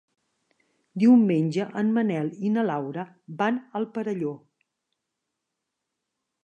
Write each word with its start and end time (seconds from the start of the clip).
Diumenge 1.03 1.67
en 1.81 1.91
Manel 1.97 2.31
i 2.49 2.51
na 2.55 2.65
Laura 2.71 3.05
van 3.43 3.61
al 3.81 3.87
Perelló. 3.99 4.35